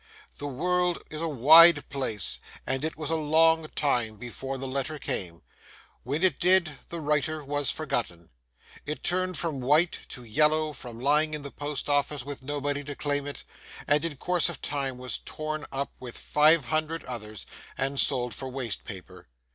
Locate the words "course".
14.17-14.49